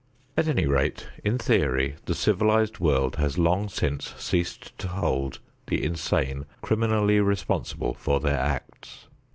[0.35, 5.83] At any rate in theory the civilized world has long since ceased to hold the
[5.83, 9.05] insane criminally responsible for their acts.